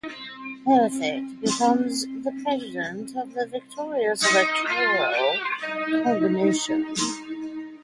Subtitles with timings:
[0.65, 5.37] Prefect becomes the president of the victorious electoral
[6.01, 6.95] combination.